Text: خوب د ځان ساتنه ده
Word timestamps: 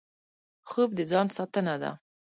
خوب 0.69 0.89
د 0.97 0.99
ځان 1.11 1.27
ساتنه 1.37 1.75
ده 1.81 1.91